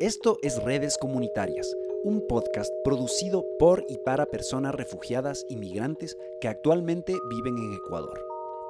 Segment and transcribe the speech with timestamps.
[0.00, 6.48] Esto es Redes Comunitarias, un podcast producido por y para personas refugiadas y migrantes que
[6.48, 8.18] actualmente viven en Ecuador.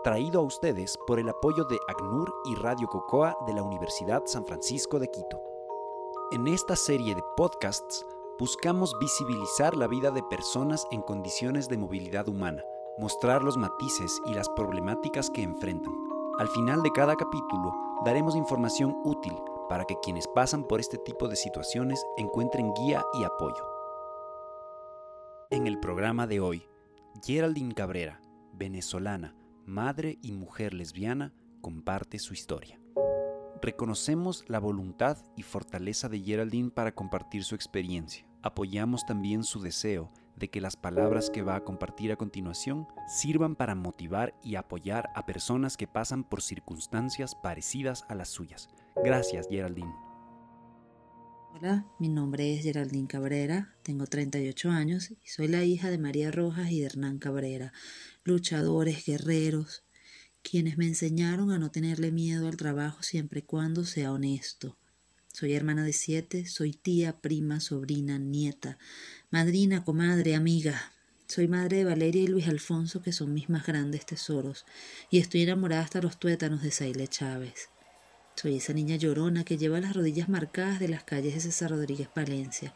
[0.04, 4.44] Traído a ustedes por el apoyo de ACNUR y Radio Cocoa de la Universidad San
[4.44, 5.40] Francisco de Quito.
[6.32, 8.04] En esta serie de podcasts
[8.38, 12.62] buscamos visibilizar la vida de personas en condiciones de movilidad humana,
[12.98, 15.94] mostrar los matices y las problemáticas que enfrentan.
[16.38, 17.72] Al final de cada capítulo
[18.04, 19.34] daremos información útil
[19.72, 23.66] para que quienes pasan por este tipo de situaciones encuentren guía y apoyo.
[25.48, 26.68] En el programa de hoy,
[27.24, 28.20] Geraldine Cabrera,
[28.52, 32.78] venezolana, madre y mujer lesbiana, comparte su historia.
[33.62, 38.26] Reconocemos la voluntad y fortaleza de Geraldine para compartir su experiencia.
[38.42, 43.56] Apoyamos también su deseo de que las palabras que va a compartir a continuación sirvan
[43.56, 48.68] para motivar y apoyar a personas que pasan por circunstancias parecidas a las suyas.
[48.96, 49.94] Gracias, Geraldine.
[51.54, 56.30] Hola, mi nombre es Geraldine Cabrera, tengo 38 años y soy la hija de María
[56.30, 57.72] Rojas y de Hernán Cabrera,
[58.24, 59.84] luchadores, guerreros,
[60.42, 64.76] quienes me enseñaron a no tenerle miedo al trabajo siempre y cuando sea honesto.
[65.32, 68.78] Soy hermana de siete, soy tía, prima, sobrina, nieta,
[69.30, 70.92] madrina, comadre, amiga.
[71.26, 74.66] Soy madre de Valeria y Luis Alfonso, que son mis más grandes tesoros,
[75.10, 77.70] y estoy enamorada hasta los tuétanos de Saile Chávez.
[78.34, 82.08] Soy esa niña llorona que lleva las rodillas marcadas de las calles de César Rodríguez
[82.08, 82.74] Palencia,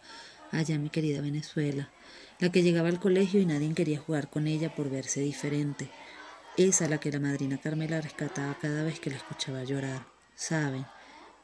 [0.53, 1.91] allá mi querida Venezuela,
[2.39, 5.91] la que llegaba al colegio y nadie quería jugar con ella por verse diferente.
[6.57, 10.07] Esa la que la madrina Carmela rescataba cada vez que la escuchaba llorar.
[10.35, 10.87] Saben,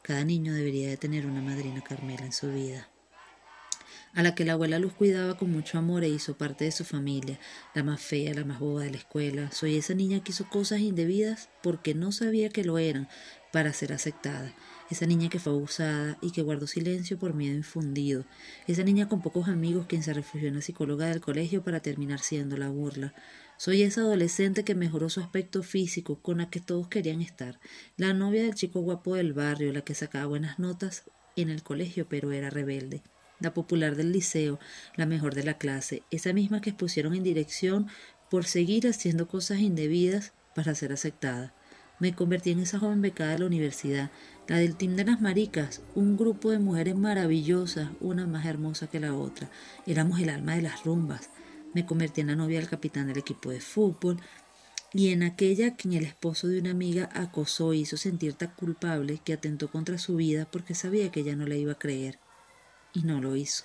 [0.03, 2.87] cada niño debería de tener una madrina Carmela en su vida.
[4.13, 6.85] A la que la abuela Luz cuidaba con mucho amor e hizo parte de su
[6.85, 7.39] familia,
[7.73, 9.51] la más fea, la más boba de la escuela.
[9.51, 13.09] Soy esa niña que hizo cosas indebidas porque no sabía que lo eran
[13.53, 14.51] para ser aceptada.
[14.89, 18.25] Esa niña que fue abusada y que guardó silencio por miedo infundido.
[18.65, 22.19] Esa niña con pocos amigos quien se refugió en la psicóloga del colegio para terminar
[22.19, 23.13] siendo la burla.
[23.57, 27.59] Soy esa adolescente que mejoró su aspecto físico, con la que todos querían estar,
[27.95, 31.03] la novia del chico guapo del barrio, la que sacaba buenas notas
[31.35, 33.03] en el colegio pero era rebelde,
[33.39, 34.59] la popular del liceo,
[34.95, 37.87] la mejor de la clase, esa misma que expusieron en dirección
[38.31, 41.53] por seguir haciendo cosas indebidas para ser aceptada.
[41.99, 44.11] Me convertí en esa joven becada de la universidad,
[44.47, 48.99] la del Team de las Maricas, un grupo de mujeres maravillosas, una más hermosa que
[48.99, 49.49] la otra.
[49.85, 51.29] Éramos el alma de las rumbas,
[51.73, 54.19] me convertí en la novia del capitán del equipo de fútbol
[54.93, 59.19] y en aquella quien el esposo de una amiga acosó y hizo sentir tan culpable
[59.23, 62.19] que atentó contra su vida porque sabía que ella no le iba a creer.
[62.93, 63.63] Y no lo hizo.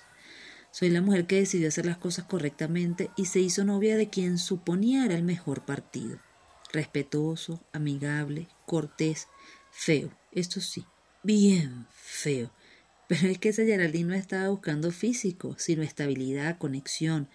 [0.71, 4.39] Soy la mujer que decidió hacer las cosas correctamente y se hizo novia de quien
[4.39, 6.17] suponía era el mejor partido.
[6.71, 9.27] Respetuoso, amigable, cortés,
[9.71, 10.85] feo, esto sí,
[11.23, 12.51] bien feo.
[13.07, 17.27] Pero es que esa Geraldine no estaba buscando físico, sino estabilidad, conexión,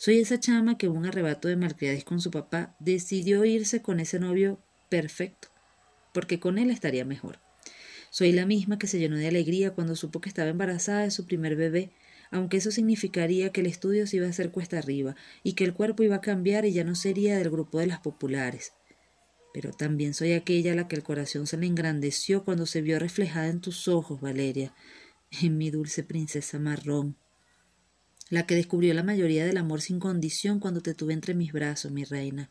[0.00, 4.20] soy esa chama que un arrebato de malcriadez con su papá decidió irse con ese
[4.20, 5.48] novio perfecto,
[6.14, 7.40] porque con él estaría mejor.
[8.10, 11.26] Soy la misma que se llenó de alegría cuando supo que estaba embarazada de su
[11.26, 11.90] primer bebé,
[12.30, 15.74] aunque eso significaría que el estudio se iba a hacer cuesta arriba y que el
[15.74, 18.72] cuerpo iba a cambiar y ya no sería del grupo de las populares.
[19.54, 22.98] Pero también soy aquella a la que el corazón se le engrandeció cuando se vio
[22.98, 24.74] reflejada en tus ojos, Valeria,
[25.42, 27.16] en mi dulce princesa marrón
[28.30, 31.92] la que descubrió la mayoría del amor sin condición cuando te tuve entre mis brazos,
[31.92, 32.50] mi reina.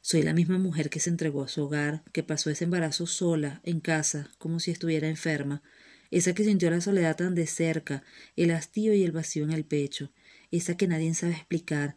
[0.00, 3.60] Soy la misma mujer que se entregó a su hogar, que pasó ese embarazo sola,
[3.64, 5.62] en casa, como si estuviera enferma,
[6.12, 8.04] esa que sintió la soledad tan de cerca,
[8.36, 10.12] el hastío y el vacío en el pecho,
[10.52, 11.96] esa que nadie sabe explicar,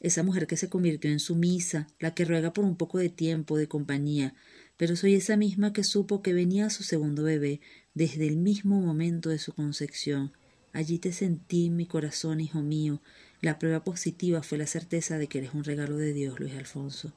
[0.00, 3.56] esa mujer que se convirtió en sumisa, la que ruega por un poco de tiempo,
[3.56, 4.34] de compañía,
[4.76, 7.62] pero soy esa misma que supo que venía su segundo bebé
[7.94, 10.32] desde el mismo momento de su concepción,
[10.74, 13.00] Allí te sentí mi corazón, hijo mío.
[13.40, 17.12] La prueba positiva fue la certeza de que eres un regalo de Dios, Luis Alfonso.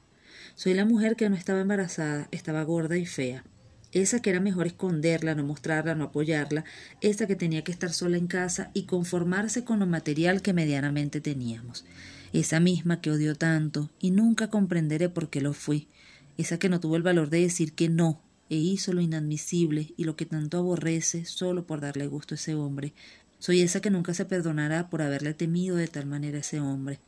[0.54, 3.44] Soy la mujer que no estaba embarazada, estaba gorda y fea.
[3.92, 6.64] Esa que era mejor esconderla, no mostrarla, no apoyarla,
[7.00, 11.20] esa que tenía que estar sola en casa y conformarse con lo material que medianamente
[11.20, 11.86] teníamos.
[12.32, 15.88] Esa misma que odió tanto y nunca comprenderé por qué lo fui.
[16.36, 18.20] Esa que no tuvo el valor de decir que no
[18.50, 22.54] e hizo lo inadmisible y lo que tanto aborrece solo por darle gusto a ese
[22.54, 22.94] hombre,
[23.38, 27.00] soy esa que nunca se perdonará por haberle temido de tal manera a ese hombre.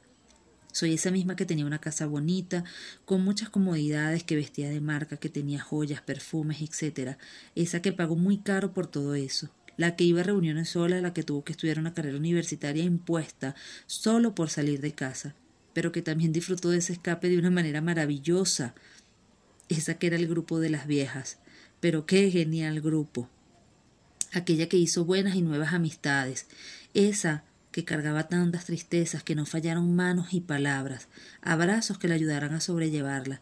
[0.73, 2.65] Soy esa misma que tenía una casa bonita,
[3.05, 7.17] con muchas comodidades, que vestía de marca, que tenía joyas, perfumes, etc.
[7.55, 9.51] Esa que pagó muy caro por todo eso.
[9.77, 13.57] La que iba a reuniones sola, la que tuvo que estudiar una carrera universitaria impuesta,
[13.87, 15.35] solo por salir de casa,
[15.73, 18.75] pero que también disfrutó de ese escape de una manera maravillosa.
[19.69, 21.39] Esa que era el grupo de las viejas.
[21.81, 23.29] Pero qué genial grupo.
[24.33, 26.47] aquella que hizo buenas y nuevas amistades,
[26.95, 31.09] esa que cargaba tantas tristezas que no fallaron manos y palabras,
[31.41, 33.41] abrazos que le ayudaran a sobrellevarla,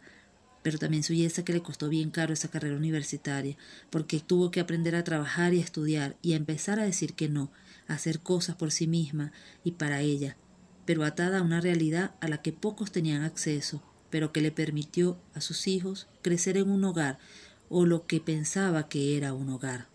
[0.61, 3.57] pero también soy esa que le costó bien caro esa carrera universitaria,
[3.89, 7.29] porque tuvo que aprender a trabajar y a estudiar y a empezar a decir que
[7.29, 7.51] no,
[7.87, 9.31] a hacer cosas por sí misma
[9.63, 10.37] y para ella,
[10.85, 15.17] pero atada a una realidad a la que pocos tenían acceso, pero que le permitió
[15.33, 17.19] a sus hijos crecer en un hogar
[17.69, 19.87] o lo que pensaba que era un hogar.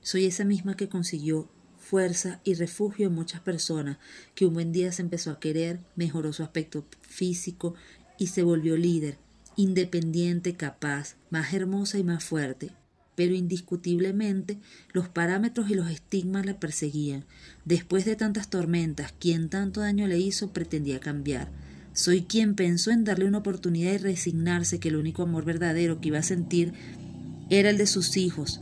[0.00, 1.48] Soy esa misma que consiguió
[1.92, 3.98] fuerza y refugio en muchas personas,
[4.34, 7.74] que un buen día se empezó a querer, mejoró su aspecto físico
[8.16, 9.18] y se volvió líder,
[9.56, 12.70] independiente, capaz, más hermosa y más fuerte.
[13.14, 14.56] Pero indiscutiblemente
[14.94, 17.26] los parámetros y los estigmas la perseguían.
[17.66, 21.50] Después de tantas tormentas, quien tanto daño le hizo pretendía cambiar.
[21.92, 26.08] Soy quien pensó en darle una oportunidad y resignarse que el único amor verdadero que
[26.08, 26.72] iba a sentir
[27.50, 28.60] era el de sus hijos,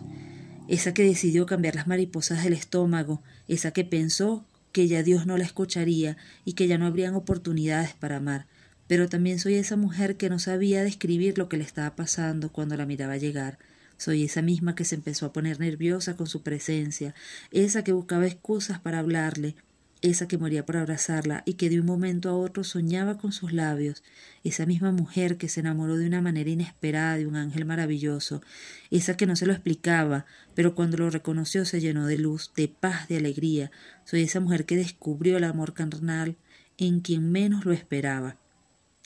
[0.71, 5.37] esa que decidió cambiar las mariposas del estómago, esa que pensó que ya Dios no
[5.37, 8.47] la escucharía y que ya no habrían oportunidades para amar.
[8.87, 12.77] Pero también soy esa mujer que no sabía describir lo que le estaba pasando cuando
[12.77, 13.59] la miraba llegar.
[13.97, 17.17] Soy esa misma que se empezó a poner nerviosa con su presencia,
[17.51, 19.57] esa que buscaba excusas para hablarle,
[20.03, 23.53] esa que moría por abrazarla y que de un momento a otro soñaba con sus
[23.53, 24.03] labios,
[24.45, 28.43] esa misma mujer que se enamoró de una manera inesperada de un ángel maravilloso,
[28.91, 30.25] esa que no se lo explicaba,
[30.55, 33.71] pero cuando lo reconoció se llenó de luz, de paz, de alegría.
[34.05, 36.37] Soy esa mujer que descubrió el amor carnal
[36.79, 38.39] en quien menos lo esperaba,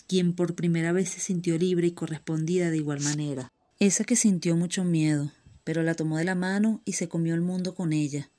[0.07, 3.51] quien por primera vez se sintió libre y correspondida de igual manera.
[3.81, 5.33] Esa que sintió mucho miedo,
[5.65, 8.31] pero la tomó de la mano y se comió el mundo con ella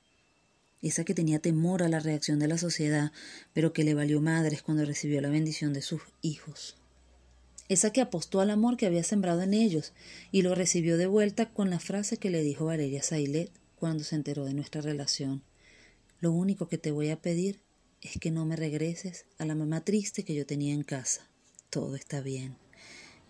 [0.82, 3.12] esa que tenía temor a la reacción de la sociedad,
[3.52, 6.76] pero que le valió madres cuando recibió la bendición de sus hijos.
[7.68, 9.92] Esa que apostó al amor que había sembrado en ellos
[10.30, 14.14] y lo recibió de vuelta con la frase que le dijo Valeria Sailet cuando se
[14.14, 15.42] enteró de nuestra relación.
[16.20, 17.60] Lo único que te voy a pedir
[18.02, 21.28] es que no me regreses a la mamá triste que yo tenía en casa.
[21.70, 22.56] Todo está bien.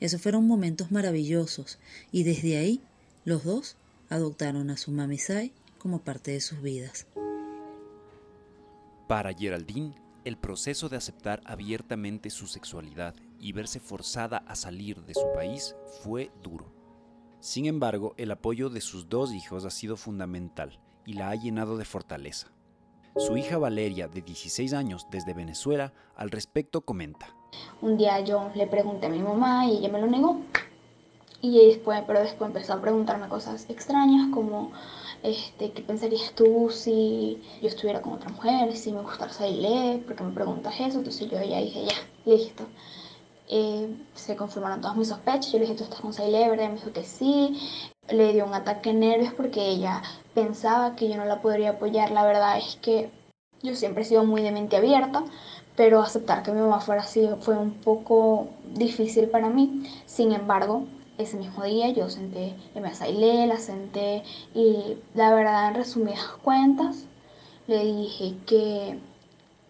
[0.00, 1.78] Esos fueron momentos maravillosos
[2.12, 2.82] y desde ahí
[3.24, 3.76] los dos
[4.10, 7.06] adoptaron a su mamisai como parte de sus vidas.
[9.06, 9.94] Para Geraldine,
[10.24, 15.76] el proceso de aceptar abiertamente su sexualidad y verse forzada a salir de su país
[16.02, 16.72] fue duro.
[17.38, 21.76] Sin embargo, el apoyo de sus dos hijos ha sido fundamental y la ha llenado
[21.76, 22.48] de fortaleza.
[23.16, 27.28] Su hija Valeria, de 16 años, desde Venezuela, al respecto comenta.
[27.80, 30.40] Un día yo le pregunté a mi mamá y ella me lo negó.
[31.46, 34.72] Y después, pero después empezó a preguntarme cosas extrañas como
[35.22, 38.76] este, ¿qué pensarías tú si yo estuviera con otra mujer?
[38.76, 40.98] Si me gustara Sailé, ¿por qué me preguntas eso?
[40.98, 41.94] Entonces yo ya dije, ya,
[42.24, 42.64] listo.
[43.48, 46.50] Eh, se confirmaron todas mis sospechas, yo le dije, ¿tú estás con Sailé?
[46.50, 46.68] ¿verdad?
[46.68, 47.56] Me dijo que sí.
[48.08, 50.02] Le dio un ataque de nervios porque ella
[50.34, 52.10] pensaba que yo no la podría apoyar.
[52.10, 53.08] La verdad es que
[53.62, 55.22] yo siempre he sido muy de mente abierta,
[55.76, 59.88] pero aceptar que mi mamá fuera así fue un poco difícil para mí.
[60.06, 60.86] Sin embargo,
[61.18, 62.82] ese mismo día yo senté me
[63.46, 64.22] la senté
[64.54, 67.06] y la verdad en resumidas cuentas
[67.66, 68.98] le dije que,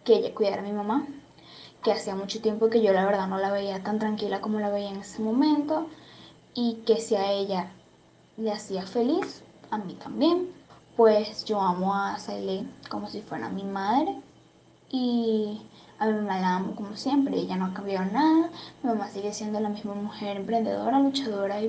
[0.03, 1.07] que ella cuidara a mi mamá,
[1.83, 4.69] que hacía mucho tiempo que yo la verdad no la veía tan tranquila como la
[4.69, 5.87] veía en ese momento
[6.53, 7.71] y que si a ella
[8.37, 10.49] le hacía feliz, a mí también,
[10.95, 14.15] pues yo amo a Saile como si fuera mi madre
[14.89, 15.61] y
[15.99, 18.49] a mi mamá la amo como siempre, ella no ha cambiado nada,
[18.83, 21.59] mi mamá sigue siendo la misma mujer emprendedora, luchadora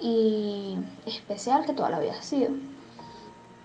[0.00, 2.50] y, especial que toda la vida ha sido.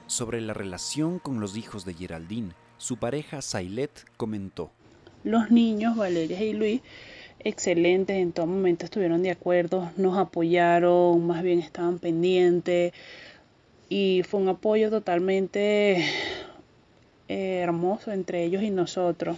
[0.07, 4.69] Sobre la relación con los hijos de Geraldine, su pareja Sailet comentó.
[5.23, 6.81] Los niños, Valeria y Luis,
[7.39, 12.93] excelentes, en todo momento estuvieron de acuerdo, nos apoyaron, más bien estaban pendientes
[13.89, 16.05] y fue un apoyo totalmente
[17.27, 19.37] eh, hermoso entre ellos y nosotros.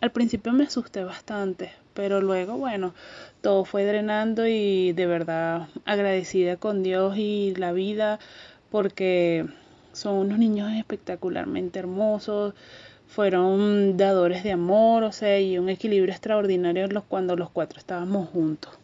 [0.00, 2.94] Al principio me asusté bastante, pero luego, bueno,
[3.40, 8.20] todo fue drenando y de verdad agradecida con Dios y la vida
[8.70, 9.44] porque
[9.92, 12.54] son unos niños espectacularmente hermosos,
[13.08, 18.78] fueron dadores de amor, o sea, y un equilibrio extraordinario cuando los cuatro estábamos juntos.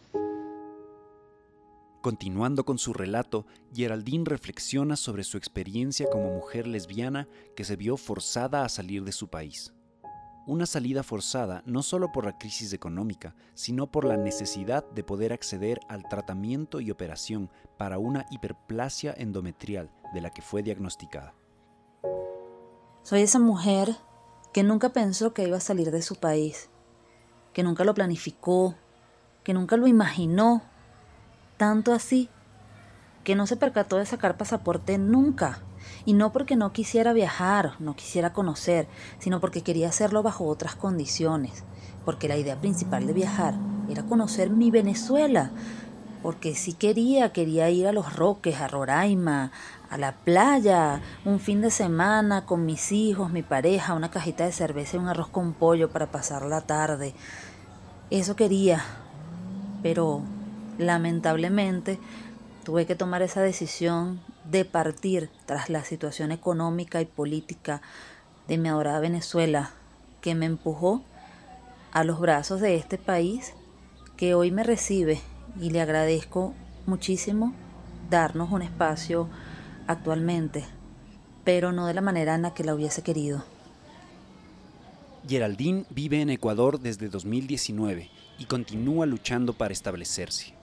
[2.01, 7.95] Continuando con su relato, Geraldine reflexiona sobre su experiencia como mujer lesbiana que se vio
[7.95, 9.74] forzada a salir de su país
[10.47, 15.33] una salida forzada no solo por la crisis económica, sino por la necesidad de poder
[15.33, 21.33] acceder al tratamiento y operación para una hiperplasia endometrial de la que fue diagnosticada.
[23.03, 23.95] Soy esa mujer
[24.53, 26.69] que nunca pensó que iba a salir de su país,
[27.53, 28.75] que nunca lo planificó,
[29.43, 30.63] que nunca lo imaginó,
[31.57, 32.29] tanto así,
[33.23, 35.61] que no se percató de sacar pasaporte nunca
[36.03, 38.87] Y no porque no quisiera viajar, no quisiera conocer,
[39.19, 41.63] sino porque quería hacerlo bajo otras condiciones.
[42.03, 43.55] Porque la idea principal de viajar
[43.89, 45.51] era conocer mi Venezuela.
[46.21, 49.51] Porque si quería, quería ir a los Roques, a Roraima,
[49.89, 54.51] a la playa, un fin de semana con mis hijos, mi pareja, una cajita de
[54.51, 57.13] cerveza y un arroz con pollo para pasar la tarde.
[58.09, 58.83] Eso quería,
[59.83, 60.21] pero
[60.77, 61.99] lamentablemente
[62.63, 67.81] tuve que tomar esa decisión de partir tras la situación económica y política
[68.47, 69.71] de mi adorada Venezuela,
[70.21, 71.03] que me empujó
[71.91, 73.53] a los brazos de este país
[74.17, 75.19] que hoy me recibe
[75.59, 76.53] y le agradezco
[76.85, 77.53] muchísimo
[78.09, 79.29] darnos un espacio
[79.87, 80.65] actualmente,
[81.43, 83.43] pero no de la manera en la que la hubiese querido.
[85.27, 90.54] Geraldine vive en Ecuador desde 2019 y continúa luchando para establecerse.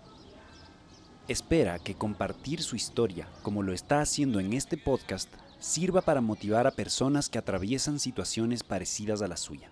[1.28, 5.28] Espera que compartir su historia, como lo está haciendo en este podcast,
[5.60, 9.70] sirva para motivar a personas que atraviesan situaciones parecidas a la suya.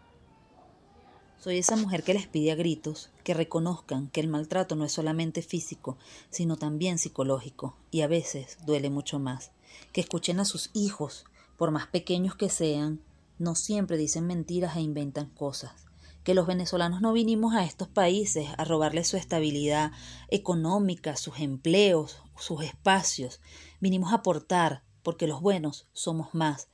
[1.39, 4.93] Soy esa mujer que les pide a gritos que reconozcan que el maltrato no es
[4.93, 9.51] solamente físico, sino también psicológico, y a veces duele mucho más.
[9.93, 11.25] Que escuchen a sus hijos,
[11.57, 13.01] por más pequeños que sean,
[13.41, 15.90] no siempre dicen mentiras e inventan cosas.
[16.25, 19.93] Que los venezolanos no vinimos a estos países a robarles su estabilidad
[20.29, 23.41] económica, sus empleos, sus espacios.
[23.81, 26.69] Vinimos a aportar, porque los buenos somos más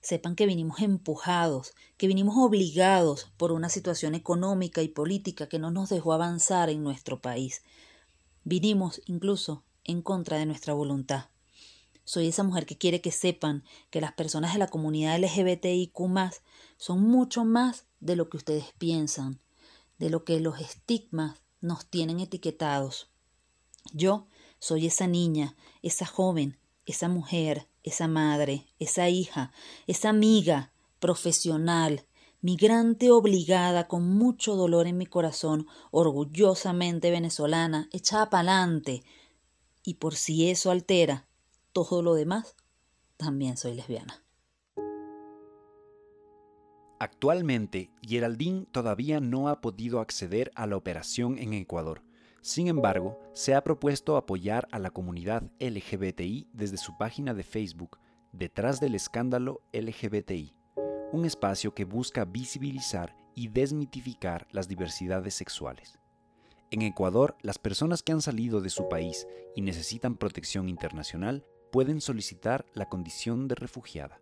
[0.00, 5.70] Sepan que vinimos empujados, que vinimos obligados por una situación económica y política que no
[5.70, 7.62] nos dejó avanzar en nuestro país.
[8.44, 11.26] Vinimos incluso en contra de nuestra voluntad.
[12.04, 15.92] Soy esa mujer que quiere que sepan que las personas de la comunidad LGBTIQ
[16.76, 19.40] son mucho más de lo que ustedes piensan,
[19.98, 23.08] de lo que los estigmas nos tienen etiquetados.
[23.92, 24.26] Yo
[24.58, 29.52] soy esa niña, esa joven, esa mujer, esa madre, esa hija,
[29.86, 32.06] esa amiga profesional,
[32.40, 39.02] migrante obligada con mucho dolor en mi corazón, orgullosamente venezolana, echada pa'lante.
[39.82, 41.26] Y por si eso altera
[41.72, 42.54] todo lo demás,
[43.16, 44.22] también soy lesbiana.
[46.98, 52.02] Actualmente, Geraldine todavía no ha podido acceder a la operación en Ecuador,
[52.40, 57.98] sin embargo, se ha propuesto apoyar a la comunidad LGBTI desde su página de Facebook,
[58.32, 60.54] Detrás del Escándalo LGBTI,
[61.12, 65.98] un espacio que busca visibilizar y desmitificar las diversidades sexuales.
[66.70, 69.26] En Ecuador, las personas que han salido de su país
[69.56, 74.20] y necesitan protección internacional pueden solicitar la condición de refugiada.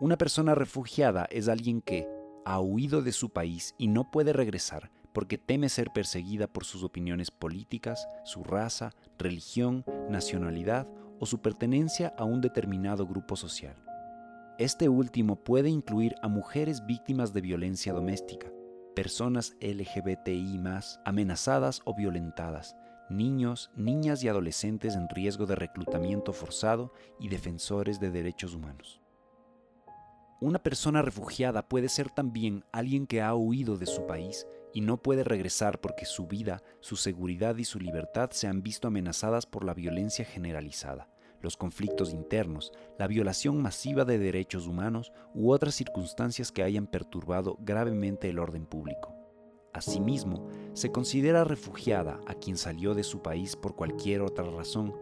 [0.00, 2.06] Una persona refugiada es alguien que
[2.44, 6.84] ha huido de su país y no puede regresar porque teme ser perseguida por sus
[6.84, 10.86] opiniones políticas, su raza, religión, nacionalidad
[11.18, 13.74] o su pertenencia a un determinado grupo social.
[14.58, 18.52] Este último puede incluir a mujeres víctimas de violencia doméstica,
[18.94, 20.60] personas LGBTI
[21.04, 22.76] amenazadas o violentadas,
[23.10, 29.00] niños, niñas y adolescentes en riesgo de reclutamiento forzado y defensores de derechos humanos.
[30.40, 35.02] Una persona refugiada puede ser también alguien que ha huido de su país y no
[35.02, 39.64] puede regresar porque su vida, su seguridad y su libertad se han visto amenazadas por
[39.64, 41.08] la violencia generalizada,
[41.42, 47.56] los conflictos internos, la violación masiva de derechos humanos u otras circunstancias que hayan perturbado
[47.58, 49.16] gravemente el orden público.
[49.72, 54.94] Asimismo, se considera refugiada a quien salió de su país por cualquier otra razón,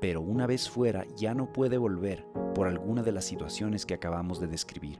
[0.00, 2.24] pero una vez fuera ya no puede volver
[2.56, 4.98] por alguna de las situaciones que acabamos de describir.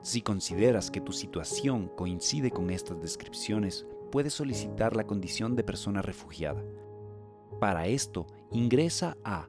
[0.00, 6.00] Si consideras que tu situación coincide con estas descripciones, puedes solicitar la condición de persona
[6.00, 6.62] refugiada.
[7.60, 9.48] Para esto, ingresa a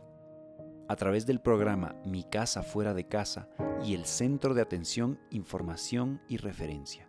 [0.90, 3.48] a través del programa Mi Casa Fuera de Casa
[3.80, 7.06] y el Centro de Atención, Información y Referencia.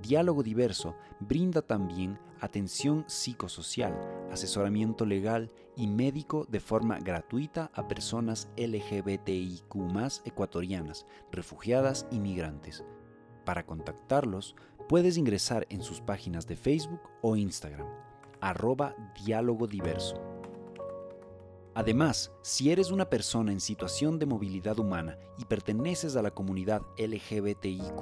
[0.00, 3.98] Diálogo Diverso brinda también atención psicosocial,
[4.30, 9.74] asesoramiento legal y médico de forma gratuita a personas LGBTIQ
[10.24, 12.84] ecuatorianas, refugiadas y migrantes.
[13.44, 14.54] Para contactarlos,
[14.88, 17.88] puedes ingresar en sus páginas de Facebook o Instagram,
[18.40, 20.29] arroba diálogo diverso.
[21.74, 26.82] Además, si eres una persona en situación de movilidad humana y perteneces a la comunidad
[26.98, 27.92] LGBTIQ,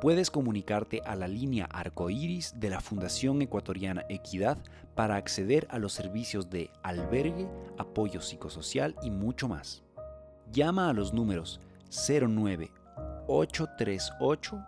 [0.00, 4.56] puedes comunicarte a la línea Arcoiris de la Fundación Ecuatoriana Equidad
[4.94, 9.82] para acceder a los servicios de albergue, apoyo psicosocial y mucho más.
[10.50, 12.70] Llama a los números 09
[13.26, 14.64] 838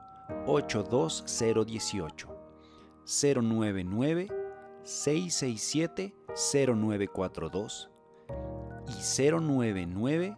[0.46, 2.28] 82018
[3.06, 4.28] 099
[4.82, 7.99] 667 0942 y
[9.00, 10.36] 099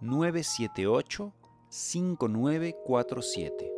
[0.00, 1.32] 978
[1.68, 3.72] 5947.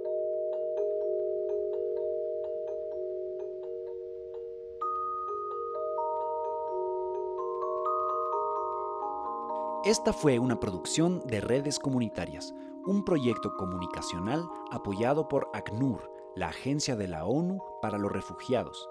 [9.84, 12.52] Esta fue una producción de Redes Comunitarias,
[12.84, 18.90] un proyecto comunicacional apoyado por ACNUR, la Agencia de la ONU para los Refugiados,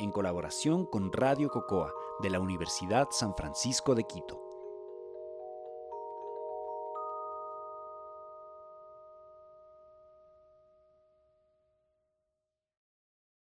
[0.00, 4.41] en colaboración con Radio Cocoa de la Universidad San Francisco de Quito.